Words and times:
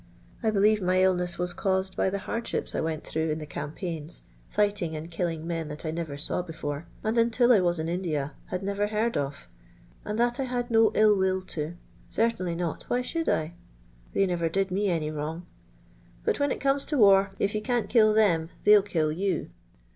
I 0.41 0.49
hclieve 0.49 0.81
my 0.81 0.95
illneH 0.97 1.37
was 1.37 1.53
caused 1.53 1.95
by 1.95 2.09
r^e 2.09 2.17
hardships 2.17 2.73
I 2.73 2.81
went 2.81 3.03
through 3.03 3.29
in 3.29 3.37
the 3.37 3.45
campaigns, 3.45 4.23
fight 4.49 4.81
ing 4.81 4.95
and 4.95 5.11
killing 5.11 5.45
men 5.45 5.67
that 5.67 5.85
I 5.85 5.91
never 5.91 6.17
saw 6.17 6.41
before, 6.41 6.87
and 7.03 7.15
until 7.19 7.53
I 7.53 7.59
WAS 7.59 7.77
in 7.77 7.87
India 7.87 8.33
had 8.47 8.63
never 8.63 8.87
heard 8.87 9.15
of, 9.15 9.47
and 10.03 10.17
that 10.17 10.39
I 10.39 10.45
had 10.45 10.71
no 10.71 10.91
ill 10.95 11.15
will 11.15 11.43
to; 11.53 11.75
eertainly 12.13 12.55
not, 12.57 12.81
why 12.87 13.03
shonM 13.03 13.27
1 13.27 13.35
1 13.41 13.53
they 14.13 14.25
never 14.25 14.49
did 14.49 14.71
me 14.71 14.89
any 14.89 15.11
wrong. 15.11 15.45
But 16.23 16.39
when 16.39 16.49
it 16.51 16.59
comes 16.59 16.83
to 16.87 16.97
war, 16.97 17.33
if 17.37 17.53
you 17.53 17.61
can't 17.61 17.87
kill 17.87 18.11
them 18.11 18.49
they 18.63 18.73
'11 18.73 18.89
kill 18.89 19.11
you. 19.11 19.51